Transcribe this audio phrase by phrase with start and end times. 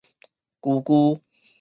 [0.59, 1.21] 舊舊